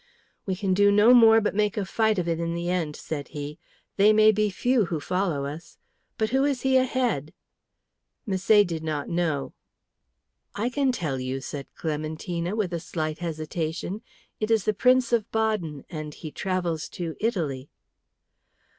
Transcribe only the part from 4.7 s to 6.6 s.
who follow us. But who